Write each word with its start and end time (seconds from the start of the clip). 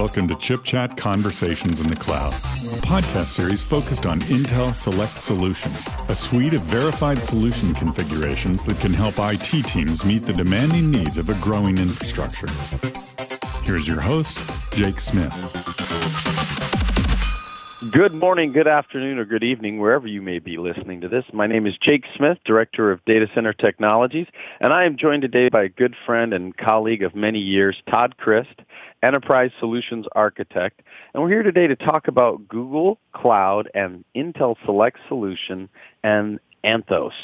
Welcome 0.00 0.28
to 0.28 0.34
Chip 0.36 0.64
Chat 0.64 0.96
Conversations 0.96 1.78
in 1.78 1.86
the 1.86 1.94
Cloud, 1.94 2.32
a 2.32 2.80
podcast 2.86 3.26
series 3.26 3.62
focused 3.62 4.06
on 4.06 4.18
Intel 4.20 4.74
Select 4.74 5.18
Solutions, 5.18 5.86
a 6.08 6.14
suite 6.14 6.54
of 6.54 6.62
verified 6.62 7.22
solution 7.22 7.74
configurations 7.74 8.64
that 8.64 8.80
can 8.80 8.94
help 8.94 9.16
IT 9.18 9.66
teams 9.66 10.02
meet 10.02 10.24
the 10.24 10.32
demanding 10.32 10.90
needs 10.90 11.18
of 11.18 11.28
a 11.28 11.34
growing 11.34 11.76
infrastructure. 11.76 12.48
Here's 13.62 13.86
your 13.86 14.00
host, 14.00 14.40
Jake 14.72 15.00
Smith. 15.00 16.29
Good 17.88 18.12
morning, 18.12 18.52
good 18.52 18.68
afternoon, 18.68 19.16
or 19.16 19.24
good 19.24 19.42
evening, 19.42 19.78
wherever 19.78 20.06
you 20.06 20.20
may 20.20 20.38
be 20.38 20.58
listening 20.58 21.00
to 21.00 21.08
this. 21.08 21.24
My 21.32 21.46
name 21.46 21.66
is 21.66 21.78
Jake 21.80 22.04
Smith, 22.14 22.36
Director 22.44 22.92
of 22.92 23.02
Data 23.06 23.26
Center 23.34 23.54
Technologies, 23.54 24.26
and 24.60 24.74
I 24.74 24.84
am 24.84 24.98
joined 24.98 25.22
today 25.22 25.48
by 25.48 25.62
a 25.62 25.68
good 25.70 25.96
friend 26.04 26.34
and 26.34 26.54
colleague 26.54 27.02
of 27.02 27.14
many 27.14 27.38
years, 27.38 27.82
Todd 27.88 28.18
Christ, 28.18 28.60
Enterprise 29.02 29.50
Solutions 29.58 30.04
Architect. 30.12 30.82
And 31.14 31.22
we're 31.22 31.30
here 31.30 31.42
today 31.42 31.68
to 31.68 31.74
talk 31.74 32.06
about 32.06 32.46
Google 32.46 32.98
Cloud 33.14 33.70
and 33.72 34.04
Intel 34.14 34.56
Select 34.66 34.98
Solution 35.08 35.70
and 36.04 36.38
Anthos. 36.62 37.14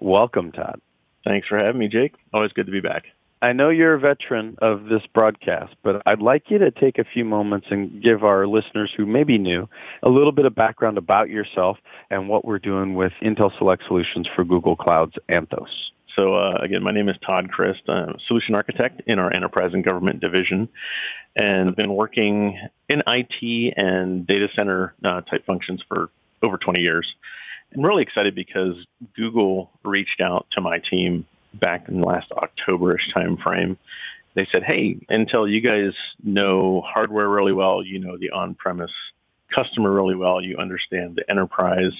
Welcome, 0.00 0.50
Todd. 0.50 0.80
Thanks 1.22 1.46
for 1.46 1.58
having 1.58 1.78
me, 1.78 1.86
Jake. 1.86 2.14
Always 2.34 2.52
good 2.52 2.66
to 2.66 2.72
be 2.72 2.80
back. 2.80 3.04
I 3.42 3.52
know 3.52 3.70
you're 3.70 3.94
a 3.94 3.98
veteran 3.98 4.56
of 4.62 4.84
this 4.84 5.02
broadcast, 5.12 5.74
but 5.82 6.00
I'd 6.06 6.22
like 6.22 6.44
you 6.48 6.58
to 6.58 6.70
take 6.70 6.98
a 6.98 7.04
few 7.04 7.24
moments 7.24 7.66
and 7.70 8.00
give 8.00 8.22
our 8.22 8.46
listeners 8.46 8.92
who 8.96 9.04
may 9.04 9.24
be 9.24 9.36
new 9.36 9.68
a 10.04 10.08
little 10.08 10.30
bit 10.30 10.44
of 10.44 10.54
background 10.54 10.96
about 10.96 11.28
yourself 11.28 11.76
and 12.08 12.28
what 12.28 12.44
we're 12.44 12.60
doing 12.60 12.94
with 12.94 13.12
Intel 13.20 13.50
Select 13.58 13.82
Solutions 13.88 14.28
for 14.36 14.44
Google 14.44 14.76
Cloud's 14.76 15.16
Anthos. 15.28 15.66
So 16.14 16.36
uh, 16.36 16.58
again, 16.62 16.84
my 16.84 16.92
name 16.92 17.08
is 17.08 17.16
Todd 17.26 17.50
Christ. 17.50 17.82
I'm 17.88 18.10
a 18.10 18.18
solution 18.28 18.54
architect 18.54 19.02
in 19.08 19.18
our 19.18 19.34
enterprise 19.34 19.72
and 19.74 19.82
government 19.82 20.20
division, 20.20 20.68
and 21.34 21.70
I've 21.70 21.76
been 21.76 21.94
working 21.94 22.60
in 22.88 23.02
IT 23.08 23.74
and 23.76 24.24
data 24.24 24.50
center 24.54 24.94
uh, 25.04 25.22
type 25.22 25.44
functions 25.46 25.82
for 25.88 26.10
over 26.44 26.58
20 26.58 26.78
years. 26.78 27.12
I'm 27.74 27.82
really 27.82 28.02
excited 28.04 28.36
because 28.36 28.76
Google 29.16 29.72
reached 29.84 30.20
out 30.20 30.46
to 30.52 30.60
my 30.60 30.78
team 30.78 31.26
back 31.54 31.88
in 31.88 32.00
last 32.00 32.30
Octoberish 32.30 33.12
time 33.12 33.36
frame. 33.36 33.78
They 34.34 34.46
said, 34.50 34.62
hey, 34.62 34.96
Intel, 35.10 35.50
you 35.50 35.60
guys 35.60 35.92
know 36.22 36.82
hardware 36.86 37.28
really 37.28 37.52
well. 37.52 37.82
You 37.82 37.98
know 37.98 38.16
the 38.16 38.30
on-premise 38.30 38.92
customer 39.54 39.92
really 39.92 40.14
well. 40.14 40.40
You 40.40 40.56
understand 40.56 41.16
the 41.16 41.30
enterprise. 41.30 41.92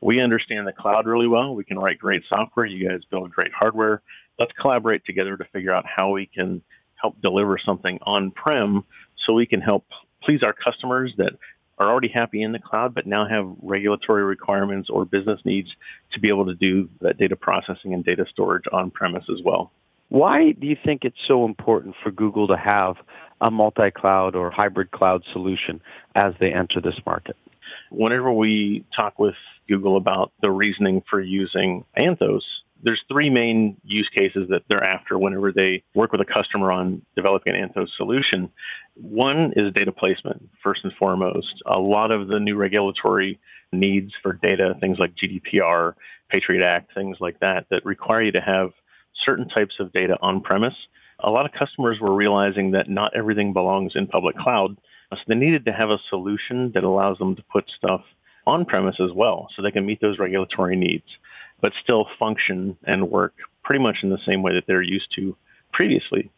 We 0.00 0.20
understand 0.20 0.66
the 0.66 0.72
cloud 0.72 1.06
really 1.06 1.26
well. 1.26 1.54
We 1.54 1.64
can 1.64 1.78
write 1.78 1.98
great 1.98 2.24
software. 2.28 2.66
You 2.66 2.88
guys 2.88 3.00
build 3.10 3.30
great 3.30 3.52
hardware. 3.52 4.02
Let's 4.38 4.52
collaborate 4.60 5.04
together 5.04 5.36
to 5.36 5.44
figure 5.46 5.72
out 5.72 5.86
how 5.86 6.10
we 6.10 6.26
can 6.26 6.62
help 6.94 7.20
deliver 7.22 7.58
something 7.58 7.98
on-prem 8.02 8.84
so 9.24 9.32
we 9.32 9.46
can 9.46 9.60
help 9.60 9.86
please 10.22 10.42
our 10.42 10.52
customers 10.52 11.14
that 11.16 11.32
are 11.78 11.88
already 11.88 12.08
happy 12.08 12.42
in 12.42 12.52
the 12.52 12.58
cloud, 12.58 12.94
but 12.94 13.06
now 13.06 13.26
have 13.26 13.50
regulatory 13.62 14.24
requirements 14.24 14.90
or 14.90 15.04
business 15.04 15.40
needs 15.44 15.70
to 16.12 16.20
be 16.20 16.28
able 16.28 16.46
to 16.46 16.54
do 16.54 16.88
that 17.00 17.18
data 17.18 17.36
processing 17.36 17.94
and 17.94 18.04
data 18.04 18.26
storage 18.28 18.64
on 18.72 18.90
premise 18.90 19.24
as 19.30 19.40
well. 19.44 19.70
Why 20.08 20.52
do 20.52 20.66
you 20.66 20.76
think 20.84 21.04
it's 21.04 21.18
so 21.26 21.44
important 21.44 21.94
for 22.02 22.10
Google 22.10 22.48
to 22.48 22.56
have 22.56 22.96
a 23.40 23.50
multi-cloud 23.50 24.34
or 24.34 24.50
hybrid 24.50 24.90
cloud 24.90 25.22
solution 25.32 25.80
as 26.14 26.34
they 26.40 26.52
enter 26.52 26.80
this 26.80 26.98
market? 27.04 27.36
Whenever 27.90 28.32
we 28.32 28.84
talk 28.96 29.18
with 29.18 29.34
Google 29.68 29.98
about 29.98 30.32
the 30.40 30.50
reasoning 30.50 31.02
for 31.08 31.20
using 31.20 31.84
Anthos, 31.96 32.42
there's 32.82 33.02
three 33.08 33.30
main 33.30 33.76
use 33.84 34.08
cases 34.14 34.48
that 34.50 34.62
they're 34.68 34.84
after 34.84 35.18
whenever 35.18 35.52
they 35.52 35.82
work 35.94 36.12
with 36.12 36.20
a 36.20 36.24
customer 36.24 36.70
on 36.70 37.02
developing 37.16 37.54
an 37.54 37.68
Anthos 37.68 37.88
solution. 37.96 38.50
One 38.94 39.52
is 39.56 39.72
data 39.72 39.92
placement, 39.92 40.48
first 40.62 40.84
and 40.84 40.92
foremost. 40.94 41.62
A 41.66 41.78
lot 41.78 42.10
of 42.10 42.28
the 42.28 42.38
new 42.38 42.56
regulatory 42.56 43.38
needs 43.72 44.12
for 44.22 44.34
data, 44.34 44.76
things 44.80 44.98
like 44.98 45.14
GDPR, 45.14 45.94
Patriot 46.28 46.64
Act, 46.64 46.94
things 46.94 47.16
like 47.20 47.40
that, 47.40 47.66
that 47.70 47.84
require 47.84 48.22
you 48.22 48.32
to 48.32 48.40
have 48.40 48.70
certain 49.24 49.48
types 49.48 49.76
of 49.80 49.92
data 49.92 50.16
on 50.20 50.40
premise. 50.40 50.76
A 51.20 51.30
lot 51.30 51.46
of 51.46 51.52
customers 51.52 51.98
were 52.00 52.14
realizing 52.14 52.70
that 52.72 52.88
not 52.88 53.16
everything 53.16 53.52
belongs 53.52 53.96
in 53.96 54.06
public 54.06 54.36
cloud. 54.36 54.76
So 55.10 55.18
they 55.26 55.34
needed 55.34 55.64
to 55.64 55.72
have 55.72 55.90
a 55.90 55.98
solution 56.08 56.70
that 56.74 56.84
allows 56.84 57.18
them 57.18 57.34
to 57.34 57.42
put 57.50 57.68
stuff 57.76 58.02
on 58.46 58.64
premise 58.64 59.00
as 59.00 59.12
well 59.12 59.48
so 59.54 59.62
they 59.62 59.70
can 59.70 59.84
meet 59.84 60.00
those 60.00 60.18
regulatory 60.18 60.76
needs 60.76 61.04
but 61.60 61.72
still 61.82 62.06
function 62.18 62.76
and 62.84 63.10
work 63.10 63.34
pretty 63.64 63.82
much 63.82 63.98
in 64.02 64.10
the 64.10 64.18
same 64.24 64.42
way 64.42 64.54
that 64.54 64.64
they're 64.66 64.82
used 64.82 65.12
to 65.16 65.36
previously. 65.72 66.30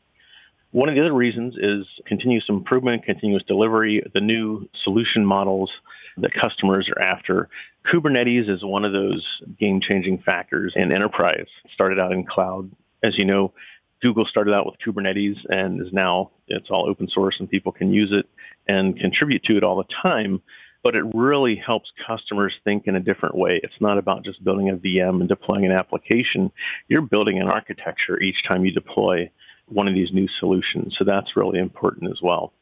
One 0.72 0.88
of 0.88 0.94
the 0.94 1.00
other 1.00 1.12
reasons 1.12 1.56
is 1.58 1.86
continuous 2.06 2.44
improvement, 2.48 3.04
continuous 3.04 3.42
delivery, 3.42 4.02
the 4.14 4.20
new 4.20 4.68
solution 4.84 5.26
models 5.26 5.70
that 6.18 6.32
customers 6.32 6.88
are 6.88 7.02
after. 7.02 7.48
Kubernetes 7.92 8.48
is 8.48 8.62
one 8.62 8.84
of 8.84 8.92
those 8.92 9.26
game-changing 9.58 10.18
factors 10.18 10.72
in 10.76 10.92
enterprise. 10.92 11.46
It 11.64 11.70
started 11.72 11.98
out 11.98 12.12
in 12.12 12.24
cloud. 12.24 12.70
As 13.02 13.18
you 13.18 13.24
know, 13.24 13.52
Google 14.00 14.24
started 14.24 14.54
out 14.54 14.66
with 14.66 14.76
Kubernetes 14.78 15.38
and 15.48 15.84
is 15.84 15.92
now, 15.92 16.30
it's 16.46 16.70
all 16.70 16.88
open 16.88 17.08
source 17.08 17.36
and 17.40 17.50
people 17.50 17.72
can 17.72 17.92
use 17.92 18.12
it 18.12 18.28
and 18.68 18.98
contribute 18.98 19.42
to 19.44 19.56
it 19.56 19.64
all 19.64 19.76
the 19.76 19.94
time 20.02 20.40
but 20.82 20.94
it 20.94 21.04
really 21.14 21.56
helps 21.56 21.92
customers 22.06 22.54
think 22.64 22.86
in 22.86 22.96
a 22.96 23.00
different 23.00 23.36
way. 23.36 23.60
It's 23.62 23.80
not 23.80 23.98
about 23.98 24.24
just 24.24 24.42
building 24.42 24.70
a 24.70 24.76
VM 24.76 25.20
and 25.20 25.28
deploying 25.28 25.66
an 25.66 25.72
application. 25.72 26.50
You're 26.88 27.02
building 27.02 27.38
an 27.38 27.48
architecture 27.48 28.20
each 28.20 28.42
time 28.46 28.64
you 28.64 28.72
deploy 28.72 29.30
one 29.66 29.88
of 29.88 29.94
these 29.94 30.12
new 30.12 30.28
solutions. 30.38 30.96
So 30.98 31.04
that's 31.04 31.36
really 31.36 31.58
important 31.58 32.10
as 32.10 32.20
well. 32.22 32.52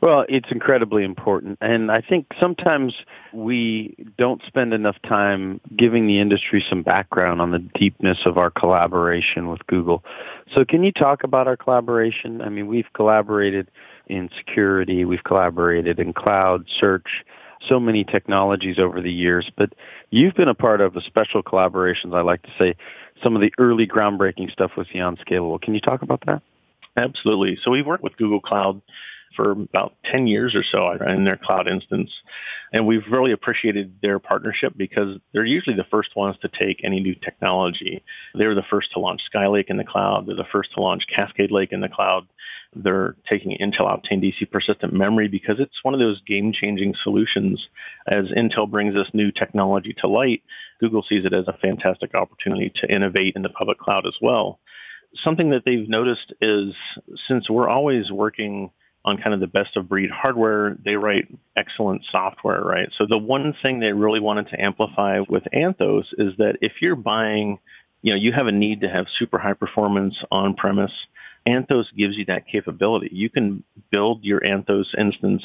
Well, 0.00 0.24
it's 0.28 0.50
incredibly 0.50 1.04
important. 1.04 1.58
And 1.60 1.92
I 1.92 2.00
think 2.00 2.26
sometimes 2.40 2.94
we 3.32 3.94
don't 4.18 4.42
spend 4.46 4.74
enough 4.74 4.96
time 5.06 5.60
giving 5.76 6.06
the 6.06 6.18
industry 6.18 6.64
some 6.68 6.82
background 6.82 7.40
on 7.40 7.50
the 7.50 7.58
deepness 7.58 8.18
of 8.24 8.38
our 8.38 8.50
collaboration 8.50 9.48
with 9.48 9.64
Google. 9.66 10.02
So 10.54 10.64
can 10.64 10.82
you 10.82 10.92
talk 10.92 11.22
about 11.22 11.46
our 11.46 11.56
collaboration? 11.56 12.42
I 12.42 12.48
mean, 12.48 12.66
we've 12.66 12.92
collaborated 12.94 13.70
in 14.06 14.28
security, 14.36 15.04
we've 15.04 15.22
collaborated 15.22 16.00
in 16.00 16.12
cloud, 16.12 16.66
search, 16.80 17.06
so 17.68 17.78
many 17.78 18.04
technologies 18.04 18.78
over 18.78 19.00
the 19.00 19.12
years, 19.12 19.50
but 19.56 19.72
you've 20.10 20.34
been 20.34 20.48
a 20.48 20.54
part 20.54 20.80
of 20.80 20.94
the 20.94 21.00
special 21.02 21.42
collaborations, 21.42 22.14
I 22.14 22.22
like 22.22 22.42
to 22.42 22.52
say, 22.58 22.76
some 23.22 23.36
of 23.36 23.42
the 23.42 23.52
early 23.58 23.86
groundbreaking 23.86 24.50
stuff 24.50 24.72
with 24.76 24.88
the 24.92 24.98
Xeon 24.98 25.18
Scalable. 25.24 25.60
Can 25.60 25.74
you 25.74 25.80
talk 25.80 26.02
about 26.02 26.22
that? 26.26 26.42
Absolutely. 26.96 27.58
So 27.62 27.70
we've 27.70 27.86
worked 27.86 28.02
with 28.02 28.16
Google 28.16 28.40
Cloud 28.40 28.80
for 29.36 29.52
about 29.52 29.94
10 30.10 30.26
years 30.26 30.54
or 30.54 30.64
so 30.64 30.90
in 31.06 31.24
their 31.24 31.36
cloud 31.36 31.68
instance. 31.68 32.10
And 32.72 32.86
we've 32.86 33.06
really 33.10 33.32
appreciated 33.32 33.94
their 34.02 34.18
partnership 34.18 34.72
because 34.76 35.18
they're 35.32 35.44
usually 35.44 35.76
the 35.76 35.86
first 35.90 36.16
ones 36.16 36.36
to 36.42 36.48
take 36.48 36.80
any 36.84 37.00
new 37.00 37.14
technology. 37.14 38.02
They 38.36 38.46
were 38.46 38.54
the 38.54 38.64
first 38.68 38.92
to 38.92 39.00
launch 39.00 39.22
Skylake 39.32 39.68
in 39.70 39.76
the 39.76 39.84
cloud. 39.84 40.26
They're 40.26 40.36
the 40.36 40.44
first 40.50 40.72
to 40.74 40.80
launch 40.80 41.06
Cascade 41.14 41.50
Lake 41.50 41.72
in 41.72 41.80
the 41.80 41.88
cloud. 41.88 42.26
They're 42.74 43.16
taking 43.28 43.56
Intel 43.58 43.86
Optane 43.86 44.22
DC 44.22 44.50
persistent 44.50 44.92
memory 44.92 45.28
because 45.28 45.58
it's 45.58 45.82
one 45.82 45.94
of 45.94 46.00
those 46.00 46.20
game-changing 46.26 46.94
solutions. 47.02 47.68
As 48.06 48.26
Intel 48.26 48.70
brings 48.70 48.94
this 48.94 49.10
new 49.12 49.32
technology 49.32 49.94
to 49.98 50.08
light, 50.08 50.42
Google 50.78 51.02
sees 51.02 51.24
it 51.24 51.32
as 51.32 51.48
a 51.48 51.58
fantastic 51.60 52.14
opportunity 52.14 52.72
to 52.76 52.92
innovate 52.92 53.34
in 53.36 53.42
the 53.42 53.48
public 53.48 53.78
cloud 53.78 54.06
as 54.06 54.14
well. 54.20 54.60
Something 55.24 55.50
that 55.50 55.64
they've 55.64 55.88
noticed 55.88 56.32
is 56.40 56.74
since 57.26 57.50
we're 57.50 57.68
always 57.68 58.12
working 58.12 58.70
on 59.04 59.16
kind 59.16 59.32
of 59.32 59.40
the 59.40 59.46
best 59.46 59.76
of 59.76 59.88
breed 59.88 60.10
hardware, 60.10 60.76
they 60.84 60.96
write 60.96 61.28
excellent 61.56 62.02
software, 62.10 62.62
right? 62.62 62.90
So 62.96 63.06
the 63.06 63.18
one 63.18 63.54
thing 63.62 63.80
they 63.80 63.92
really 63.92 64.20
wanted 64.20 64.48
to 64.48 64.60
amplify 64.60 65.20
with 65.28 65.44
Anthos 65.54 66.06
is 66.18 66.34
that 66.38 66.58
if 66.60 66.72
you're 66.82 66.96
buying, 66.96 67.58
you 68.02 68.12
know, 68.12 68.18
you 68.18 68.32
have 68.32 68.46
a 68.46 68.52
need 68.52 68.82
to 68.82 68.88
have 68.88 69.06
super 69.18 69.38
high 69.38 69.54
performance 69.54 70.16
on 70.30 70.54
premise, 70.54 70.92
Anthos 71.46 71.86
gives 71.96 72.16
you 72.16 72.26
that 72.26 72.46
capability. 72.46 73.08
You 73.12 73.30
can 73.30 73.64
build 73.90 74.24
your 74.24 74.40
Anthos 74.40 74.94
instance 74.98 75.42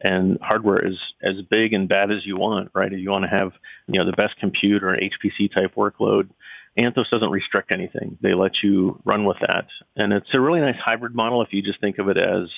and 0.00 0.38
hardware 0.42 0.84
is 0.86 0.98
as 1.22 1.40
big 1.42 1.72
and 1.72 1.88
bad 1.88 2.10
as 2.10 2.26
you 2.26 2.36
want, 2.36 2.70
right? 2.74 2.92
If 2.92 3.00
you 3.00 3.10
want 3.10 3.24
to 3.24 3.30
have, 3.30 3.52
you 3.86 3.98
know, 3.98 4.04
the 4.04 4.12
best 4.12 4.36
compute 4.36 4.84
or 4.84 4.96
HPC 4.96 5.52
type 5.52 5.74
workload, 5.74 6.28
Anthos 6.78 7.10
doesn't 7.10 7.30
restrict 7.30 7.72
anything. 7.72 8.16
They 8.22 8.34
let 8.34 8.62
you 8.62 9.00
run 9.04 9.24
with 9.24 9.38
that. 9.40 9.66
And 9.96 10.12
it's 10.12 10.32
a 10.32 10.40
really 10.40 10.60
nice 10.60 10.78
hybrid 10.78 11.14
model 11.14 11.42
if 11.42 11.52
you 11.52 11.60
just 11.62 11.80
think 11.80 11.98
of 11.98 12.08
it 12.08 12.16
as 12.16 12.48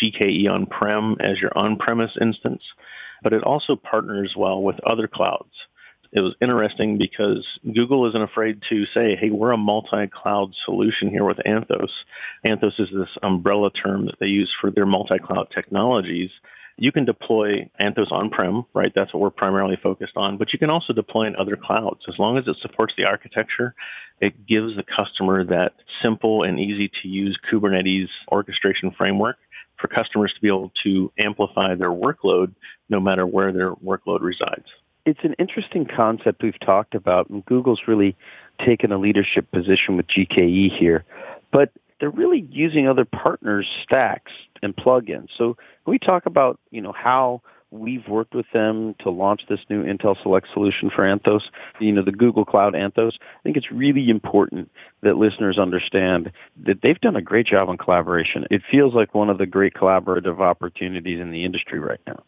GKE 0.00 0.50
on-prem 0.50 1.16
as 1.20 1.40
your 1.40 1.56
on-premise 1.56 2.16
instance. 2.20 2.62
But 3.22 3.32
it 3.32 3.42
also 3.42 3.76
partners 3.76 4.34
well 4.36 4.62
with 4.62 4.78
other 4.84 5.08
clouds. 5.08 5.52
It 6.12 6.20
was 6.20 6.34
interesting 6.42 6.98
because 6.98 7.46
Google 7.64 8.06
isn't 8.08 8.22
afraid 8.22 8.62
to 8.68 8.84
say, 8.86 9.16
hey, 9.16 9.30
we're 9.30 9.52
a 9.52 9.56
multi-cloud 9.56 10.52
solution 10.64 11.08
here 11.08 11.24
with 11.24 11.38
Anthos. 11.46 11.90
Anthos 12.44 12.80
is 12.80 12.88
this 12.92 13.16
umbrella 13.22 13.70
term 13.70 14.06
that 14.06 14.18
they 14.18 14.26
use 14.26 14.52
for 14.60 14.70
their 14.70 14.86
multi-cloud 14.86 15.48
technologies 15.54 16.30
you 16.80 16.90
can 16.92 17.04
deploy 17.04 17.68
Anthos 17.78 18.10
on-prem, 18.10 18.64
right? 18.72 18.90
That's 18.94 19.12
what 19.12 19.20
we're 19.20 19.28
primarily 19.28 19.76
focused 19.76 20.16
on. 20.16 20.38
But 20.38 20.54
you 20.54 20.58
can 20.58 20.70
also 20.70 20.94
deploy 20.94 21.26
in 21.26 21.36
other 21.36 21.54
clouds. 21.54 22.00
As 22.08 22.18
long 22.18 22.38
as 22.38 22.48
it 22.48 22.56
supports 22.62 22.94
the 22.96 23.04
architecture, 23.04 23.74
it 24.18 24.46
gives 24.46 24.74
the 24.76 24.82
customer 24.82 25.44
that 25.44 25.74
simple 26.02 26.42
and 26.42 26.58
easy 26.58 26.90
to 27.02 27.08
use 27.08 27.38
Kubernetes 27.52 28.08
orchestration 28.32 28.92
framework 28.92 29.36
for 29.76 29.88
customers 29.88 30.32
to 30.34 30.40
be 30.40 30.48
able 30.48 30.72
to 30.82 31.12
amplify 31.18 31.74
their 31.74 31.90
workload 31.90 32.54
no 32.88 32.98
matter 32.98 33.26
where 33.26 33.52
their 33.52 33.74
workload 33.74 34.22
resides. 34.22 34.66
It's 35.04 35.20
an 35.22 35.34
interesting 35.38 35.86
concept 35.86 36.42
we've 36.42 36.58
talked 36.60 36.94
about, 36.94 37.28
and 37.28 37.44
Google's 37.44 37.82
really 37.86 38.16
taken 38.64 38.90
a 38.90 38.98
leadership 38.98 39.50
position 39.50 39.98
with 39.98 40.06
GKE 40.06 40.78
here. 40.78 41.04
But 41.52 41.72
they're 41.98 42.08
really 42.08 42.46
using 42.50 42.88
other 42.88 43.04
partners' 43.04 43.66
stacks 43.82 44.32
and 44.62 44.76
plugins. 44.76 45.28
So 45.36 45.54
can 45.54 45.90
we 45.92 45.98
talk 45.98 46.26
about, 46.26 46.58
you 46.70 46.80
know, 46.80 46.92
how 46.92 47.42
we've 47.70 48.06
worked 48.08 48.34
with 48.34 48.46
them 48.52 48.94
to 49.00 49.10
launch 49.10 49.42
this 49.48 49.60
new 49.68 49.84
Intel 49.84 50.20
Select 50.22 50.48
solution 50.52 50.90
for 50.90 51.02
Anthos, 51.02 51.42
you 51.78 51.92
know, 51.92 52.02
the 52.02 52.12
Google 52.12 52.44
Cloud 52.44 52.74
Anthos. 52.74 53.14
I 53.14 53.42
think 53.42 53.56
it's 53.56 53.70
really 53.70 54.10
important 54.10 54.70
that 55.02 55.16
listeners 55.16 55.58
understand 55.58 56.32
that 56.64 56.82
they've 56.82 57.00
done 57.00 57.16
a 57.16 57.22
great 57.22 57.46
job 57.46 57.68
on 57.68 57.78
collaboration. 57.78 58.46
It 58.50 58.62
feels 58.70 58.94
like 58.94 59.14
one 59.14 59.30
of 59.30 59.38
the 59.38 59.46
great 59.46 59.74
collaborative 59.74 60.40
opportunities 60.40 61.20
in 61.20 61.30
the 61.30 61.44
industry 61.44 61.78
right 61.78 62.00
now. 62.06 62.22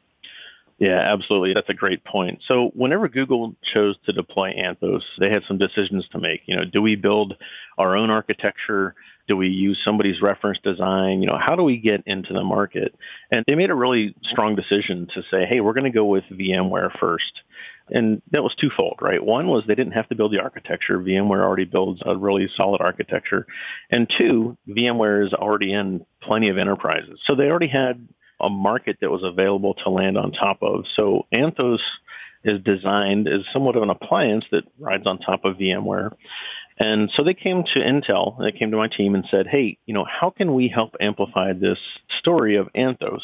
Yeah, 0.78 0.98
absolutely. 0.98 1.54
That's 1.54 1.68
a 1.68 1.74
great 1.74 2.04
point. 2.04 2.40
So 2.48 2.70
whenever 2.74 3.08
Google 3.08 3.54
chose 3.72 3.96
to 4.06 4.12
deploy 4.12 4.52
Anthos, 4.52 5.02
they 5.18 5.30
had 5.30 5.44
some 5.46 5.58
decisions 5.58 6.06
to 6.12 6.18
make. 6.18 6.42
You 6.46 6.56
know, 6.56 6.64
do 6.64 6.82
we 6.82 6.96
build 6.96 7.34
our 7.78 7.96
own 7.96 8.10
architecture? 8.10 8.94
Do 9.28 9.36
we 9.36 9.48
use 9.48 9.78
somebody's 9.84 10.20
reference 10.20 10.58
design? 10.64 11.22
You 11.22 11.28
know, 11.28 11.38
how 11.38 11.54
do 11.54 11.62
we 11.62 11.76
get 11.78 12.02
into 12.06 12.32
the 12.32 12.42
market? 12.42 12.94
And 13.30 13.44
they 13.46 13.54
made 13.54 13.70
a 13.70 13.74
really 13.74 14.16
strong 14.24 14.56
decision 14.56 15.06
to 15.14 15.22
say, 15.30 15.46
hey, 15.46 15.60
we're 15.60 15.74
going 15.74 15.84
to 15.84 15.90
go 15.90 16.04
with 16.04 16.24
VMware 16.32 16.98
first. 16.98 17.42
And 17.90 18.20
that 18.32 18.42
was 18.42 18.54
twofold, 18.60 18.98
right? 19.00 19.22
One 19.24 19.46
was 19.48 19.64
they 19.66 19.74
didn't 19.74 19.92
have 19.92 20.08
to 20.08 20.16
build 20.16 20.32
the 20.32 20.40
architecture. 20.40 20.98
VMware 20.98 21.44
already 21.44 21.64
builds 21.64 22.02
a 22.04 22.16
really 22.16 22.48
solid 22.56 22.80
architecture. 22.80 23.46
And 23.90 24.12
two, 24.18 24.56
VMware 24.68 25.26
is 25.26 25.32
already 25.32 25.72
in 25.72 26.04
plenty 26.20 26.48
of 26.48 26.58
enterprises. 26.58 27.20
So 27.24 27.36
they 27.36 27.44
already 27.44 27.68
had 27.68 28.08
a 28.42 28.50
market 28.50 28.98
that 29.00 29.10
was 29.10 29.22
available 29.22 29.74
to 29.74 29.90
land 29.90 30.18
on 30.18 30.32
top 30.32 30.62
of. 30.62 30.84
So 30.94 31.26
Anthos 31.32 31.80
is 32.44 32.60
designed 32.62 33.28
as 33.28 33.42
somewhat 33.52 33.76
of 33.76 33.82
an 33.82 33.90
appliance 33.90 34.44
that 34.50 34.64
rides 34.78 35.06
on 35.06 35.18
top 35.18 35.44
of 35.44 35.56
VMware. 35.56 36.10
And 36.78 37.10
so 37.14 37.22
they 37.22 37.34
came 37.34 37.62
to 37.74 37.78
Intel, 37.78 38.38
they 38.40 38.50
came 38.50 38.70
to 38.70 38.76
my 38.76 38.88
team 38.88 39.14
and 39.14 39.24
said, 39.30 39.46
hey, 39.46 39.78
you 39.86 39.94
know, 39.94 40.04
how 40.04 40.30
can 40.30 40.54
we 40.54 40.68
help 40.68 40.96
amplify 41.00 41.52
this 41.52 41.78
story 42.18 42.56
of 42.56 42.68
Anthos? 42.74 43.22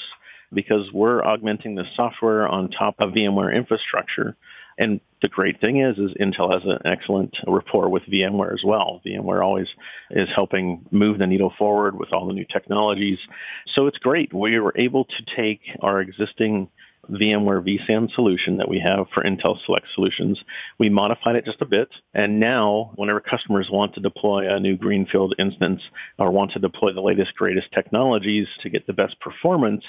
Because 0.52 0.92
we're 0.92 1.24
augmenting 1.24 1.74
the 1.74 1.84
software 1.96 2.46
on 2.46 2.70
top 2.70 2.96
of 3.00 3.10
VMware 3.10 3.54
infrastructure. 3.54 4.36
And 4.78 5.00
the 5.20 5.28
great 5.28 5.60
thing 5.60 5.80
is, 5.80 5.98
is 5.98 6.12
Intel 6.20 6.52
has 6.52 6.62
an 6.64 6.78
excellent 6.84 7.36
rapport 7.46 7.88
with 7.88 8.04
VMware 8.04 8.54
as 8.54 8.62
well. 8.64 9.00
VMware 9.04 9.44
always 9.44 9.66
is 10.10 10.28
helping 10.34 10.86
move 10.92 11.18
the 11.18 11.26
needle 11.26 11.52
forward 11.58 11.98
with 11.98 12.12
all 12.12 12.28
the 12.28 12.32
new 12.32 12.44
technologies. 12.44 13.18
So 13.74 13.88
it's 13.88 13.98
great. 13.98 14.32
We 14.32 14.60
were 14.60 14.72
able 14.76 15.04
to 15.04 15.36
take 15.36 15.60
our 15.80 16.00
existing 16.00 16.68
VMware 17.10 17.62
vSAN 17.62 18.12
solution 18.14 18.58
that 18.58 18.68
we 18.68 18.80
have 18.80 19.06
for 19.14 19.22
Intel 19.22 19.56
Select 19.64 19.86
Solutions. 19.94 20.38
We 20.78 20.90
modified 20.90 21.36
it 21.36 21.44
just 21.44 21.62
a 21.62 21.66
bit, 21.66 21.88
and 22.14 22.38
now 22.38 22.92
whenever 22.96 23.20
customers 23.20 23.68
want 23.70 23.94
to 23.94 24.00
deploy 24.00 24.48
a 24.48 24.60
new 24.60 24.76
greenfield 24.76 25.34
instance 25.38 25.82
or 26.18 26.30
want 26.30 26.52
to 26.52 26.58
deploy 26.58 26.92
the 26.92 27.00
latest, 27.00 27.34
greatest 27.34 27.72
technologies 27.72 28.46
to 28.62 28.70
get 28.70 28.86
the 28.86 28.92
best 28.92 29.18
performance 29.20 29.84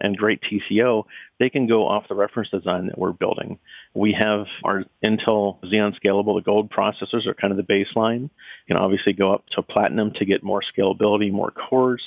and 0.00 0.16
great 0.16 0.42
TCO, 0.42 1.04
they 1.38 1.48
can 1.48 1.66
go 1.66 1.86
off 1.86 2.08
the 2.08 2.14
reference 2.14 2.50
design 2.50 2.86
that 2.86 2.98
we're 2.98 3.12
building. 3.12 3.58
We 3.94 4.12
have 4.12 4.46
our 4.64 4.84
Intel 5.04 5.62
Xeon 5.64 5.98
Scalable, 6.00 6.36
the 6.36 6.42
gold 6.44 6.70
processors 6.70 7.26
are 7.26 7.34
kind 7.34 7.52
of 7.52 7.56
the 7.56 7.62
baseline. 7.62 8.22
You 8.22 8.30
can 8.68 8.76
obviously 8.76 9.12
go 9.12 9.32
up 9.32 9.46
to 9.50 9.62
platinum 9.62 10.12
to 10.14 10.24
get 10.24 10.42
more 10.42 10.62
scalability, 10.62 11.30
more 11.30 11.52
cores. 11.52 12.02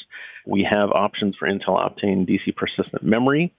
We 0.45 0.63
have 0.63 0.91
options 0.91 1.35
for 1.37 1.47
Intel 1.47 1.77
Optane 1.77 2.27
DC 2.27 2.55
persistent 2.55 3.03
memory. 3.03 3.53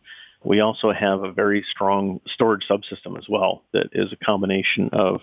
We 0.44 0.60
also 0.60 0.92
have 0.92 1.24
a 1.24 1.32
very 1.32 1.64
strong 1.70 2.20
storage 2.26 2.66
subsystem 2.68 3.18
as 3.18 3.28
well 3.28 3.62
that 3.72 3.88
is 3.92 4.12
a 4.12 4.24
combination 4.24 4.90
of 4.92 5.20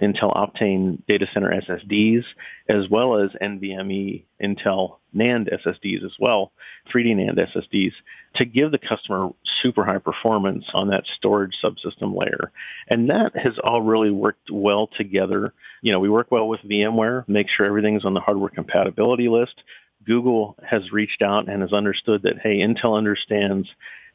Intel 0.00 0.34
Optane 0.36 1.04
data 1.06 1.26
center 1.32 1.50
SSDs 1.50 2.24
as 2.68 2.88
well 2.88 3.18
as 3.18 3.30
NVMe 3.42 4.24
Intel 4.42 4.98
NAND 5.14 5.48
SSDs 5.64 6.04
as 6.04 6.12
well, 6.20 6.52
3D 6.92 7.16
NAND 7.16 7.38
SSDs, 7.38 7.92
to 8.36 8.44
give 8.44 8.70
the 8.70 8.78
customer 8.78 9.30
super 9.62 9.84
high 9.84 9.98
performance 9.98 10.66
on 10.74 10.88
that 10.88 11.04
storage 11.16 11.56
subsystem 11.62 12.14
layer. 12.14 12.52
And 12.88 13.10
that 13.10 13.36
has 13.36 13.58
all 13.62 13.80
really 13.82 14.10
worked 14.10 14.50
well 14.50 14.86
together. 14.86 15.54
You 15.82 15.92
know, 15.92 16.00
we 16.00 16.10
work 16.10 16.30
well 16.30 16.48
with 16.48 16.60
VMware, 16.60 17.26
make 17.26 17.48
sure 17.48 17.66
everything's 17.66 18.04
on 18.04 18.14
the 18.14 18.20
hardware 18.20 18.50
compatibility 18.50 19.28
list. 19.28 19.54
Google 20.04 20.56
has 20.64 20.92
reached 20.92 21.22
out 21.22 21.48
and 21.48 21.62
has 21.62 21.72
understood 21.72 22.22
that, 22.22 22.38
hey, 22.38 22.58
Intel 22.58 22.96
understands 22.96 23.68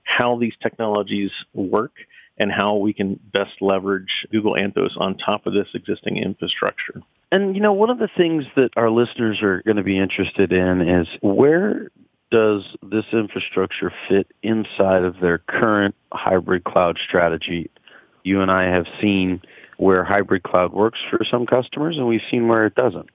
how 0.04 0.38
these 0.38 0.54
technologies 0.62 1.32
work 1.54 1.94
and 2.38 2.52
how 2.52 2.76
we 2.76 2.94
can 2.94 3.20
best 3.32 3.62
leverage 3.62 4.26
Google 4.32 4.56
Anthos 4.56 4.98
on 4.98 5.18
top 5.18 5.46
of 5.46 5.54
this 5.54 5.68
existing 5.74 6.18
infrastructure. 6.18 7.02
And 7.32 7.56
you 7.56 7.62
know, 7.62 7.74
one 7.74 7.90
of 7.90 8.00
the 8.00 8.10
things 8.16 8.46
that 8.56 8.72
our 8.76 8.90
listeners 8.90 9.42
are 9.42 9.62
going 9.64 9.78
to 9.78 9.84
be 9.84 9.98
interested 9.98 10.52
in 10.52 10.82
is 10.82 11.08
where 11.22 11.90
does 12.32 12.64
this 12.82 13.06
infrastructure 13.14 13.94
fit 14.10 14.28
inside 14.42 15.04
of 15.04 15.20
their 15.20 15.38
current 15.38 15.96
hybrid 16.12 16.64
cloud 16.64 16.98
strategy? 17.08 17.70
You 18.24 18.42
and 18.42 18.50
I 18.50 18.64
have 18.64 18.88
seen 19.00 19.42
where 19.78 20.04
hybrid 20.04 20.44
cloud 20.44 20.74
works 20.74 21.00
for 21.10 21.24
some 21.30 21.46
customers 21.46 21.98
and 21.98 22.08
we've 22.08 22.22
seen 22.32 22.48
where 22.48 22.66
it 22.66 22.76
doesn't. 22.76 23.10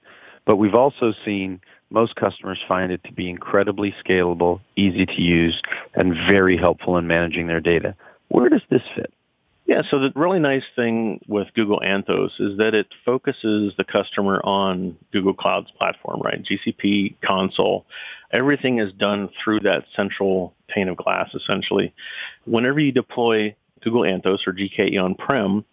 But 0.45 0.55
we've 0.55 0.75
also 0.75 1.13
seen 1.25 1.61
most 1.89 2.15
customers 2.15 2.59
find 2.67 2.91
it 2.91 3.03
to 3.05 3.13
be 3.13 3.29
incredibly 3.29 3.93
scalable, 4.05 4.61
easy 4.75 5.05
to 5.05 5.21
use, 5.21 5.61
and 5.95 6.13
very 6.13 6.57
helpful 6.57 6.97
in 6.97 7.07
managing 7.07 7.47
their 7.47 7.59
data. 7.59 7.95
Where 8.29 8.49
does 8.49 8.61
this 8.69 8.83
fit? 8.95 9.11
Yeah, 9.65 9.83
so 9.89 9.99
the 9.99 10.11
really 10.15 10.39
nice 10.39 10.63
thing 10.75 11.19
with 11.27 11.47
Google 11.53 11.79
Anthos 11.85 12.31
is 12.39 12.57
that 12.57 12.73
it 12.73 12.87
focuses 13.05 13.71
the 13.77 13.83
customer 13.83 14.41
on 14.43 14.97
Google 15.13 15.35
Cloud's 15.35 15.69
platform, 15.69 16.21
right? 16.23 16.43
GCP 16.43 17.15
console. 17.23 17.85
Everything 18.31 18.79
is 18.79 18.91
done 18.93 19.29
through 19.43 19.59
that 19.59 19.85
central 19.95 20.55
pane 20.69 20.89
of 20.89 20.97
glass, 20.97 21.35
essentially. 21.35 21.93
Whenever 22.45 22.79
you 22.79 22.91
deploy 22.91 23.55
Google 23.81 24.01
Anthos 24.01 24.47
or 24.47 24.53
GKE 24.53 24.99
on-prem, 24.99 25.63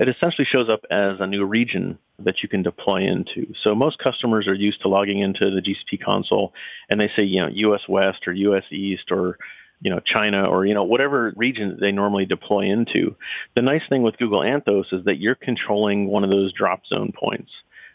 it 0.00 0.08
essentially 0.08 0.46
shows 0.50 0.70
up 0.70 0.80
as 0.90 1.20
a 1.20 1.26
new 1.26 1.44
region 1.44 1.98
that 2.24 2.42
you 2.42 2.48
can 2.48 2.62
deploy 2.62 3.02
into. 3.02 3.52
So 3.62 3.74
most 3.74 3.98
customers 3.98 4.46
are 4.46 4.54
used 4.54 4.82
to 4.82 4.88
logging 4.88 5.20
into 5.20 5.50
the 5.50 5.60
GCP 5.60 6.02
console 6.02 6.52
and 6.88 7.00
they 7.00 7.10
say, 7.14 7.22
you 7.22 7.40
know, 7.40 7.48
US 7.48 7.82
West 7.88 8.26
or 8.26 8.32
US 8.32 8.64
East 8.70 9.10
or 9.10 9.38
you 9.82 9.90
know, 9.90 10.00
China 10.00 10.44
or, 10.44 10.64
you 10.64 10.74
know, 10.74 10.84
whatever 10.84 11.32
region 11.36 11.76
they 11.80 11.90
normally 11.90 12.24
deploy 12.24 12.66
into. 12.66 13.16
The 13.56 13.62
nice 13.62 13.82
thing 13.88 14.02
with 14.02 14.16
Google 14.16 14.40
Anthos 14.40 14.92
is 14.92 15.04
that 15.06 15.18
you're 15.18 15.34
controlling 15.34 16.06
one 16.06 16.22
of 16.22 16.30
those 16.30 16.52
drop 16.52 16.86
zone 16.86 17.12
points. 17.12 17.50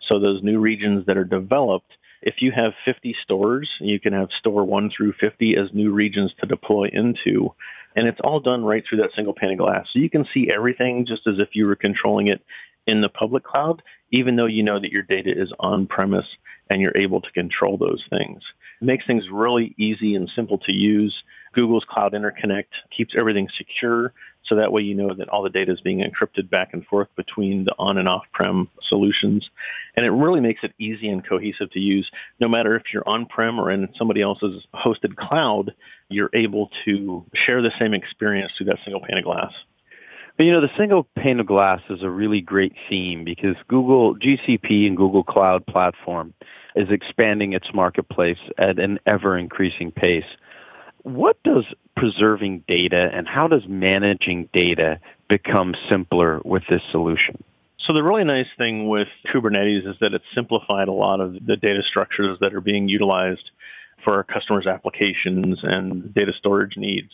So 0.08 0.20
those 0.20 0.44
new 0.44 0.60
regions 0.60 1.06
that 1.06 1.18
are 1.18 1.24
developed, 1.24 1.94
if 2.22 2.42
you 2.42 2.51
have 2.51 2.74
50 2.84 3.16
stores, 3.24 3.70
you 3.80 4.01
can 4.01 4.12
have 4.12 4.30
store 4.38 4.66
1 4.66 4.92
through 4.96 5.13
50 5.13 5.56
as 5.56 5.74
new 5.74 5.92
regions 5.92 6.34
to 6.42 6.46
deploy 6.46 6.90
into. 6.92 7.54
And 7.96 8.06
it's 8.06 8.20
all 8.22 8.42
done 8.42 8.66
right 8.66 8.84
through 8.88 9.00
that 9.00 9.13
single 9.16 9.34
pane 9.34 9.54
of 9.54 9.58
glass. 9.58 9.88
So 9.92 10.00
you 10.00 10.10
can 10.10 10.28
see 10.34 10.51
everything 10.54 11.06
just 11.06 11.25
as 11.25 11.40
if 11.40 11.56
you 11.56 11.66
were 11.66 11.75
controlling 11.75 12.28
it 12.28 12.44
in 12.88 13.01
the 13.01 13.10
public 13.10 13.44
cloud, 13.44 13.84
even 14.12 14.38
though 14.38 14.46
you 14.46 14.63
know 14.63 14.79
that 14.79 14.91
your 14.91 15.03
data 15.03 15.29
is 15.29 15.51
on 15.60 15.86
premise 15.86 16.27
and 16.70 16.82
you're 16.82 16.98
able 16.98 17.22
to 17.22 17.32
control 17.32 17.77
those 17.77 18.03
things. 18.10 18.41
It 18.82 18.86
makes 18.86 19.06
things 19.06 19.25
really 19.29 19.75
easy 19.77 20.15
and 20.15 20.29
simple 20.34 20.58
to 20.60 20.72
use. 20.72 21.24
Google's 21.53 21.86
Cloud 21.86 22.13
Interconnect 22.13 22.65
keeps 22.96 23.15
everything 23.17 23.50
secure, 23.58 24.13
so 24.46 24.56
that 24.56 24.72
way 24.72 24.82
you 24.82 24.96
know 24.96 25.13
that 25.13 25.29
all 25.29 25.44
the 25.44 25.50
data 25.50 25.74
is 25.74 25.82
being 25.82 26.00
encrypted 26.00 26.50
back 26.50 26.70
and 26.74 26.86
forth 26.86 27.10
between 27.15 27.65
the 27.65 27.75
on 27.77 27.98
and 27.98 28.08
off-prem 28.08 28.70
solutions. 28.88 29.50
And 29.96 30.06
it 30.06 30.12
really 30.12 30.39
makes 30.39 30.63
it 30.63 30.74
easy 30.79 31.10
and 31.10 31.27
cohesive 31.27 31.72
to 31.72 31.79
use. 31.79 32.10
No 32.39 32.48
matter 32.48 32.75
if 32.75 32.94
you're 32.94 33.08
on-prem 33.08 33.60
or 33.60 33.72
in 33.72 33.89
somebody 33.98 34.22
else's 34.22 34.65
hosted 34.74 35.15
cloud, 35.15 35.74
you're 36.10 36.29
able 36.34 36.70
to 36.86 37.25
share 37.34 37.62
the 37.62 37.74
same 37.79 37.94
experience 37.94 38.53
through 38.56 38.67
that 38.67 38.79
single 38.86 39.01
pane 39.01 39.17
of 39.17 39.24
glass. 39.24 39.53
But 40.38 40.46
you 40.46 40.51
know, 40.51 40.62
the 40.62 40.70
single 40.77 41.08
pane 41.17 41.39
of 41.39 41.48
glass 41.48 41.82
is 41.89 42.03
a 42.03 42.10
really 42.10 42.41
great 42.41 42.74
theme 42.88 43.24
because 43.24 43.56
Google 43.67 44.15
GCP 44.15 44.86
and 44.86 44.96
Google 44.96 45.24
Cloud 45.24 45.65
Platform 45.65 46.34
is 46.75 46.91
expanding 46.91 47.53
its 47.53 47.67
marketplace 47.74 48.38
at 48.60 48.77
an 48.77 49.00
ever 49.08 49.36
increasing 49.36 49.91
pace. 49.91 50.25
What 51.01 51.41
does 51.44 51.65
preserving 51.96 52.65
data 52.67 53.10
and 53.12 53.27
how 53.27 53.48
does 53.48 53.63
managing 53.67 54.48
data 54.53 55.00
become 55.27 55.74
simpler 55.89 56.39
with 56.46 56.63
this 56.70 56.84
solution? 56.91 57.44
So 57.79 57.94
the 57.94 58.03
really 58.03 58.24
nice 58.24 58.48
thing 58.58 58.88
with 58.88 59.08
Kubernetes 59.34 59.88
is 59.88 59.96
that 60.01 60.13
it's 60.13 60.25
simplified 60.36 60.88
a 60.88 60.94
lot 60.94 61.20
of 61.20 61.34
the 61.46 61.58
data 61.58 61.82
structures 61.82 62.38
that 62.41 62.53
are 62.53 62.62
being 62.62 62.89
utilized 62.89 63.50
for 64.04 64.16
our 64.16 64.24
customers' 64.24 64.68
applications 64.68 65.60
and 65.63 66.13
data 66.13 66.34
storage 66.38 66.77
needs. 66.77 67.12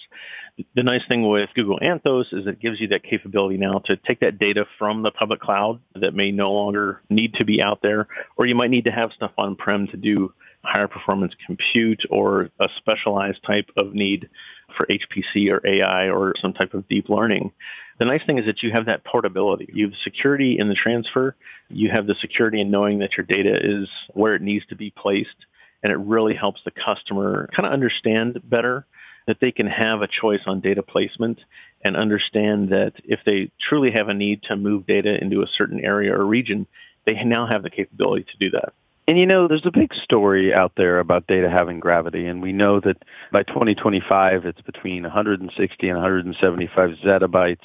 The 0.75 0.83
nice 0.83 1.01
thing 1.07 1.27
with 1.27 1.49
Google 1.55 1.79
Anthos 1.79 2.33
is 2.33 2.45
it 2.45 2.59
gives 2.59 2.79
you 2.79 2.87
that 2.89 3.03
capability 3.03 3.57
now 3.57 3.79
to 3.85 3.97
take 3.97 4.19
that 4.19 4.37
data 4.37 4.65
from 4.77 5.01
the 5.01 5.11
public 5.11 5.39
cloud 5.39 5.79
that 5.95 6.13
may 6.13 6.31
no 6.31 6.51
longer 6.51 7.01
need 7.09 7.33
to 7.35 7.45
be 7.45 7.61
out 7.61 7.81
there, 7.81 8.07
or 8.37 8.45
you 8.45 8.53
might 8.53 8.69
need 8.69 8.85
to 8.85 8.91
have 8.91 9.11
stuff 9.13 9.31
on-prem 9.37 9.87
to 9.87 9.97
do 9.97 10.33
higher 10.63 10.87
performance 10.87 11.33
compute 11.45 12.03
or 12.09 12.49
a 12.59 12.69
specialized 12.77 13.43
type 13.43 13.69
of 13.75 13.93
need 13.93 14.29
for 14.77 14.85
HPC 14.85 15.49
or 15.51 15.65
AI 15.67 16.09
or 16.09 16.33
some 16.39 16.53
type 16.53 16.73
of 16.73 16.87
deep 16.87 17.09
learning. 17.09 17.51
The 17.99 18.05
nice 18.05 18.25
thing 18.25 18.39
is 18.39 18.45
that 18.45 18.63
you 18.63 18.71
have 18.71 18.85
that 18.85 19.03
portability. 19.03 19.69
You 19.73 19.87
have 19.87 19.97
security 20.03 20.57
in 20.57 20.69
the 20.69 20.75
transfer. 20.75 21.35
You 21.69 21.89
have 21.91 22.07
the 22.07 22.15
security 22.15 22.61
in 22.61 22.71
knowing 22.71 22.99
that 22.99 23.17
your 23.17 23.25
data 23.25 23.55
is 23.61 23.89
where 24.13 24.35
it 24.35 24.41
needs 24.41 24.65
to 24.67 24.75
be 24.75 24.91
placed. 24.91 25.35
And 25.83 25.91
it 25.91 25.97
really 25.97 26.33
helps 26.33 26.61
the 26.63 26.71
customer 26.71 27.49
kind 27.53 27.67
of 27.67 27.73
understand 27.73 28.41
better 28.43 28.85
that 29.27 29.39
they 29.39 29.51
can 29.51 29.67
have 29.67 30.01
a 30.01 30.07
choice 30.07 30.41
on 30.45 30.59
data 30.59 30.81
placement 30.81 31.39
and 31.83 31.95
understand 31.95 32.69
that 32.69 32.93
if 33.03 33.19
they 33.25 33.51
truly 33.59 33.91
have 33.91 34.09
a 34.09 34.13
need 34.13 34.43
to 34.43 34.55
move 34.55 34.87
data 34.87 35.21
into 35.21 35.41
a 35.41 35.47
certain 35.47 35.79
area 35.83 36.13
or 36.13 36.25
region, 36.25 36.65
they 37.05 37.21
now 37.23 37.45
have 37.45 37.63
the 37.63 37.69
capability 37.69 38.23
to 38.23 38.37
do 38.37 38.49
that. 38.51 38.73
And 39.05 39.19
you 39.19 39.25
know, 39.25 39.49
there's 39.49 39.65
a 39.65 39.71
big 39.71 39.93
story 39.93 40.53
out 40.53 40.71
there 40.77 40.99
about 40.99 41.27
data 41.27 41.49
having 41.49 41.81
gravity, 41.81 42.25
and 42.25 42.41
we 42.41 42.53
know 42.53 42.79
that 42.79 43.03
by 43.33 43.43
2025, 43.43 44.45
it's 44.45 44.61
between 44.61 45.03
160 45.03 45.89
and 45.89 45.97
175 45.97 46.89
zettabytes 47.03 47.57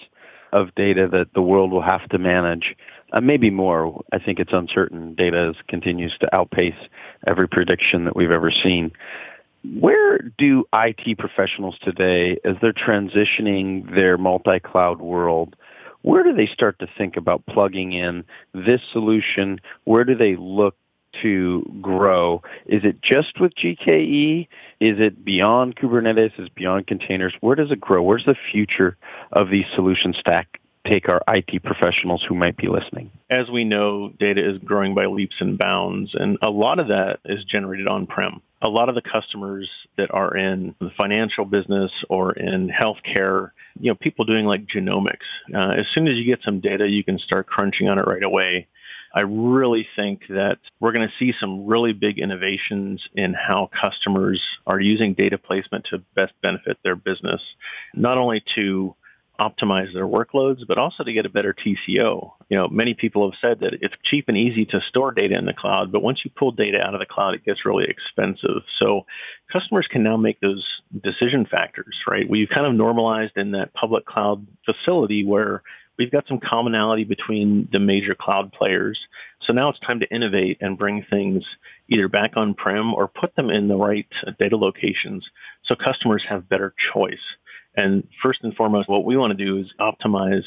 of 0.52 0.74
data 0.74 1.08
that 1.12 1.34
the 1.34 1.42
world 1.42 1.72
will 1.72 1.82
have 1.82 2.08
to 2.10 2.18
manage. 2.18 2.76
Uh, 3.12 3.20
maybe 3.20 3.50
more. 3.50 4.02
I 4.12 4.18
think 4.18 4.38
it's 4.38 4.52
uncertain. 4.52 5.14
Data 5.14 5.54
continues 5.68 6.16
to 6.20 6.34
outpace 6.34 6.74
every 7.26 7.48
prediction 7.48 8.04
that 8.04 8.16
we've 8.16 8.30
ever 8.30 8.50
seen. 8.50 8.92
Where 9.78 10.18
do 10.38 10.64
IT 10.72 11.18
professionals 11.18 11.76
today, 11.82 12.38
as 12.44 12.56
they're 12.60 12.72
transitioning 12.72 13.94
their 13.94 14.16
multi-cloud 14.16 15.00
world, 15.00 15.56
where 16.02 16.22
do 16.22 16.32
they 16.32 16.46
start 16.46 16.78
to 16.78 16.88
think 16.96 17.16
about 17.16 17.44
plugging 17.46 17.92
in 17.92 18.24
this 18.54 18.80
solution? 18.92 19.60
Where 19.84 20.04
do 20.04 20.14
they 20.14 20.36
look 20.36 20.76
to 21.22 21.64
grow? 21.80 22.42
Is 22.66 22.84
it 22.84 23.02
just 23.02 23.40
with 23.40 23.54
GKE? 23.54 24.48
Is 24.80 25.00
it 25.00 25.24
beyond 25.24 25.76
Kubernetes? 25.76 26.38
Is 26.38 26.46
it 26.46 26.54
beyond 26.54 26.86
containers? 26.86 27.34
Where 27.40 27.56
does 27.56 27.70
it 27.70 27.80
grow? 27.80 28.02
Where's 28.02 28.24
the 28.24 28.36
future 28.52 28.96
of 29.32 29.50
these 29.50 29.66
solution 29.74 30.14
stack 30.18 30.60
take 30.88 31.08
our 31.08 31.22
IT 31.28 31.62
professionals 31.62 32.24
who 32.26 32.34
might 32.34 32.56
be 32.56 32.68
listening? 32.68 33.10
As 33.30 33.48
we 33.50 33.64
know, 33.64 34.10
data 34.18 34.48
is 34.48 34.58
growing 34.58 34.94
by 34.94 35.06
leaps 35.06 35.36
and 35.40 35.58
bounds, 35.58 36.14
and 36.14 36.38
a 36.42 36.50
lot 36.50 36.78
of 36.78 36.88
that 36.88 37.20
is 37.24 37.44
generated 37.44 37.86
on-prem. 37.86 38.40
A 38.62 38.68
lot 38.68 38.88
of 38.88 38.94
the 38.94 39.02
customers 39.02 39.68
that 39.96 40.12
are 40.12 40.36
in 40.36 40.74
the 40.80 40.90
financial 40.96 41.44
business 41.44 41.92
or 42.08 42.32
in 42.32 42.68
healthcare, 42.68 43.50
you 43.78 43.90
know, 43.90 43.94
people 43.94 44.24
doing 44.24 44.46
like 44.46 44.66
genomics, 44.66 45.28
uh, 45.54 45.70
as 45.78 45.86
soon 45.94 46.08
as 46.08 46.16
you 46.16 46.24
get 46.24 46.42
some 46.42 46.60
data, 46.60 46.88
you 46.88 47.04
can 47.04 47.18
start 47.18 47.46
crunching 47.46 47.88
on 47.88 47.98
it 47.98 48.06
right 48.06 48.22
away. 48.22 48.66
I 49.14 49.20
really 49.20 49.88
think 49.96 50.22
that 50.28 50.58
we're 50.80 50.92
going 50.92 51.08
to 51.08 51.14
see 51.18 51.32
some 51.40 51.66
really 51.66 51.92
big 51.92 52.18
innovations 52.18 53.02
in 53.14 53.34
how 53.34 53.70
customers 53.80 54.40
are 54.66 54.80
using 54.80 55.14
data 55.14 55.38
placement 55.38 55.86
to 55.90 55.98
best 56.14 56.34
benefit 56.42 56.78
their 56.84 56.96
business, 56.96 57.40
not 57.94 58.18
only 58.18 58.42
to 58.54 58.94
optimize 59.38 59.92
their 59.92 60.06
workloads, 60.06 60.66
but 60.66 60.78
also 60.78 61.04
to 61.04 61.12
get 61.12 61.26
a 61.26 61.30
better 61.30 61.54
TCO. 61.54 62.32
You 62.48 62.56
know, 62.56 62.68
many 62.68 62.94
people 62.94 63.30
have 63.30 63.38
said 63.40 63.60
that 63.60 63.74
it's 63.82 63.94
cheap 64.02 64.28
and 64.28 64.36
easy 64.36 64.64
to 64.66 64.80
store 64.88 65.12
data 65.12 65.36
in 65.36 65.46
the 65.46 65.52
cloud, 65.52 65.92
but 65.92 66.02
once 66.02 66.22
you 66.24 66.30
pull 66.36 66.50
data 66.50 66.80
out 66.80 66.94
of 66.94 67.00
the 67.00 67.06
cloud, 67.06 67.34
it 67.34 67.44
gets 67.44 67.64
really 67.64 67.84
expensive. 67.84 68.62
So 68.78 69.06
customers 69.52 69.86
can 69.90 70.02
now 70.02 70.16
make 70.16 70.40
those 70.40 70.66
decision 71.02 71.46
factors, 71.46 71.96
right? 72.08 72.28
We've 72.28 72.48
kind 72.48 72.66
of 72.66 72.74
normalized 72.74 73.36
in 73.36 73.52
that 73.52 73.74
public 73.74 74.06
cloud 74.06 74.46
facility 74.64 75.24
where 75.24 75.62
we've 75.98 76.12
got 76.12 76.26
some 76.28 76.38
commonality 76.38 77.04
between 77.04 77.68
the 77.72 77.80
major 77.80 78.14
cloud 78.14 78.52
players. 78.52 78.98
So 79.42 79.52
now 79.52 79.68
it's 79.68 79.80
time 79.80 80.00
to 80.00 80.14
innovate 80.14 80.58
and 80.60 80.78
bring 80.78 81.04
things 81.10 81.44
either 81.88 82.08
back 82.08 82.36
on-prem 82.36 82.94
or 82.94 83.08
put 83.08 83.34
them 83.36 83.50
in 83.50 83.68
the 83.68 83.76
right 83.76 84.06
data 84.38 84.56
locations 84.56 85.28
so 85.64 85.74
customers 85.74 86.24
have 86.28 86.48
better 86.48 86.74
choice. 86.92 87.18
And 87.78 88.08
first 88.20 88.40
and 88.42 88.52
foremost, 88.56 88.88
what 88.88 89.04
we 89.04 89.16
want 89.16 89.38
to 89.38 89.44
do 89.44 89.56
is 89.58 89.72
optimize 89.78 90.42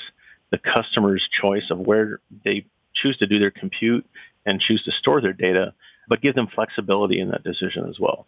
the 0.52 0.58
customer's 0.58 1.26
choice 1.32 1.72
of 1.72 1.80
where 1.80 2.20
they 2.44 2.66
choose 2.94 3.16
to 3.18 3.26
do 3.26 3.40
their 3.40 3.52
compute 3.52 4.06
and 4.46 4.60
choose 4.60 4.84
to 4.84 4.92
store 4.92 5.22
their 5.22 5.32
data, 5.32 5.74
but 6.10 6.22
give 6.22 6.36
them 6.36 6.50
flexibility 6.54 7.22
in 7.22 7.30
that 7.30 7.42
decision 7.42 7.88
as 7.88 7.98
well. 8.02 8.28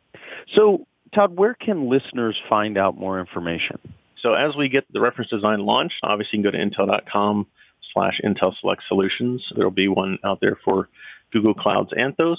So, 0.55 0.87
Todd, 1.13 1.35
where 1.35 1.53
can 1.53 1.89
listeners 1.89 2.37
find 2.47 2.77
out 2.77 2.97
more 2.97 3.19
information? 3.19 3.77
So 4.21 4.35
as 4.35 4.55
we 4.55 4.69
get 4.69 4.85
the 4.93 5.01
reference 5.01 5.29
design 5.29 5.59
launched, 5.59 5.95
obviously 6.01 6.39
you 6.39 6.43
can 6.43 6.51
go 6.53 6.57
to 6.57 6.65
intel.com 6.65 7.45
slash 7.93 8.21
Intel 8.23 8.57
Select 8.57 8.83
Solutions. 8.87 9.45
There 9.53 9.65
will 9.65 9.71
be 9.71 9.89
one 9.89 10.17
out 10.23 10.39
there 10.39 10.57
for 10.63 10.87
Google 11.33 11.53
Cloud's 11.53 11.91
Anthos. 11.91 12.37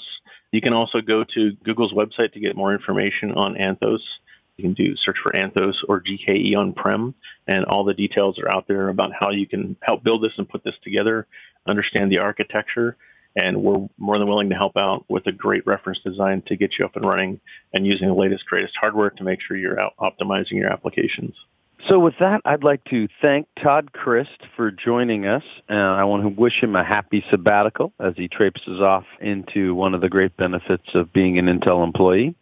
You 0.51 0.61
can 0.61 0.73
also 0.73 1.01
go 1.01 1.23
to 1.35 1.51
Google's 1.63 1.93
website 1.93 2.33
to 2.33 2.39
get 2.39 2.55
more 2.55 2.73
information 2.73 3.33
on 3.33 3.53
Anthos. 3.53 4.01
You 4.57 4.63
can 4.63 4.73
do 4.73 4.95
search 4.95 5.17
for 5.21 5.31
Anthos 5.31 5.75
or 5.87 6.01
GKE 6.01 6.55
on-prem, 6.55 7.13
and 7.47 7.65
all 7.65 7.83
the 7.83 7.93
details 7.93 8.39
are 8.39 8.49
out 8.49 8.67
there 8.67 8.89
about 8.89 9.11
how 9.17 9.31
you 9.31 9.45
can 9.45 9.75
help 9.81 10.03
build 10.03 10.23
this 10.23 10.33
and 10.37 10.47
put 10.47 10.63
this 10.63 10.75
together, 10.83 11.27
understand 11.67 12.11
the 12.11 12.19
architecture, 12.19 12.95
and 13.35 13.61
we're 13.61 13.87
more 13.97 14.17
than 14.17 14.27
willing 14.27 14.49
to 14.49 14.55
help 14.55 14.77
out 14.77 15.03
with 15.09 15.27
a 15.27 15.31
great 15.31 15.67
reference 15.67 15.99
design 15.99 16.41
to 16.47 16.55
get 16.55 16.79
you 16.79 16.85
up 16.85 16.95
and 16.95 17.05
running 17.05 17.39
and 17.73 17.85
using 17.85 18.07
the 18.07 18.13
latest, 18.13 18.45
greatest 18.45 18.75
hardware 18.79 19.09
to 19.09 19.23
make 19.23 19.41
sure 19.41 19.57
you're 19.57 19.77
optimizing 19.99 20.53
your 20.53 20.71
applications. 20.71 21.35
So 21.89 21.99
with 21.99 22.15
that, 22.19 22.41
I'd 22.45 22.63
like 22.63 22.83
to 22.85 23.07
thank 23.21 23.47
Todd 23.61 23.91
Christ 23.91 24.39
for 24.55 24.71
joining 24.71 25.25
us. 25.25 25.43
And 25.67 25.77
I 25.77 26.05
want 26.05 26.23
to 26.23 26.29
wish 26.29 26.63
him 26.63 26.75
a 26.75 26.83
happy 26.83 27.23
sabbatical 27.29 27.91
as 27.99 28.13
he 28.15 28.29
traipses 28.29 28.79
off 28.79 29.03
into 29.19 29.75
one 29.75 29.93
of 29.93 30.01
the 30.01 30.09
great 30.09 30.35
benefits 30.37 30.87
of 30.93 31.11
being 31.11 31.37
an 31.37 31.47
Intel 31.47 31.83
employee. 31.83 32.35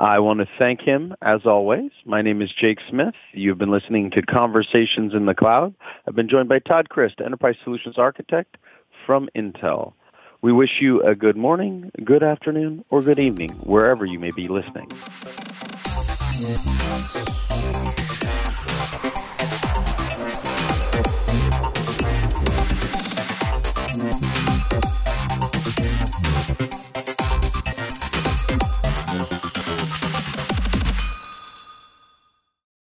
I 0.00 0.18
want 0.18 0.40
to 0.40 0.48
thank 0.58 0.80
him, 0.80 1.14
as 1.20 1.44
always. 1.44 1.90
My 2.06 2.22
name 2.22 2.40
is 2.40 2.50
Jake 2.58 2.78
Smith. 2.88 3.14
You've 3.34 3.58
been 3.58 3.70
listening 3.70 4.10
to 4.12 4.22
Conversations 4.22 5.12
in 5.12 5.26
the 5.26 5.34
Cloud. 5.34 5.74
I've 6.08 6.14
been 6.14 6.26
joined 6.26 6.48
by 6.48 6.60
Todd 6.60 6.88
Christ, 6.88 7.16
Enterprise 7.22 7.56
Solutions 7.62 7.98
Architect 7.98 8.56
from 9.04 9.28
Intel. 9.36 9.92
We 10.40 10.54
wish 10.54 10.80
you 10.80 11.02
a 11.02 11.14
good 11.14 11.36
morning, 11.36 11.90
good 12.02 12.22
afternoon, 12.22 12.82
or 12.88 13.02
good 13.02 13.18
evening, 13.18 13.50
wherever 13.50 14.06
you 14.06 14.18
may 14.18 14.30
be 14.30 14.48
listening. 14.48 14.88